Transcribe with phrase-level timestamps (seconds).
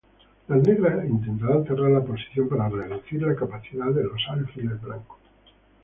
[0.47, 5.19] Las negras intentarán cerrar la posición para reducir la capacidad de los alfiles blancos.